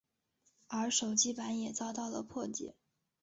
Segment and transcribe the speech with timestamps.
[0.67, 2.73] 而该手机版也遭到了破解。